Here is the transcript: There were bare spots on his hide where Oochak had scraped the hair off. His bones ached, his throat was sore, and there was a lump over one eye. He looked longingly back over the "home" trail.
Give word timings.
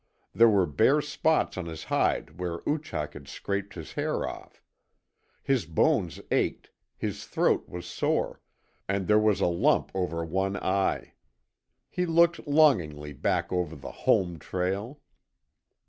There 0.33 0.49
were 0.49 0.65
bare 0.65 0.99
spots 0.99 1.59
on 1.59 1.67
his 1.67 1.83
hide 1.83 2.39
where 2.39 2.61
Oochak 2.67 3.13
had 3.13 3.27
scraped 3.27 3.75
the 3.75 3.83
hair 3.83 4.27
off. 4.27 4.59
His 5.43 5.67
bones 5.67 6.19
ached, 6.31 6.71
his 6.97 7.25
throat 7.27 7.69
was 7.69 7.85
sore, 7.85 8.41
and 8.89 9.05
there 9.05 9.19
was 9.19 9.41
a 9.41 9.45
lump 9.45 9.91
over 9.93 10.25
one 10.25 10.57
eye. 10.57 11.13
He 11.87 12.07
looked 12.07 12.47
longingly 12.47 13.13
back 13.13 13.51
over 13.53 13.75
the 13.75 13.91
"home" 13.91 14.39
trail. 14.39 14.99